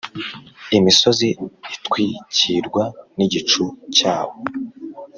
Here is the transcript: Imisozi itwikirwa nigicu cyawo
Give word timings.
Imisozi 0.77 1.27
itwikirwa 1.75 2.83
nigicu 3.15 3.63
cyawo 3.95 4.35